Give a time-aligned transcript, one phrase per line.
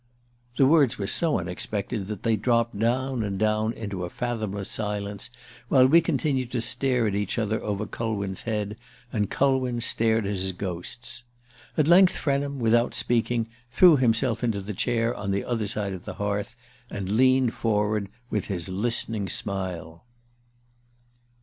[0.57, 5.29] The words were so unexpected that they dropped down and down into a fathomless silence,
[5.67, 8.77] while we continued to stare at each other over Culwin's head,
[9.13, 11.23] and Culwin stared at his ghosts.
[11.77, 16.05] At length Frenham, without speaking, threw himself into the chair on the other side of
[16.05, 16.55] the hearth,
[16.89, 20.03] and leaned forward with his listening smile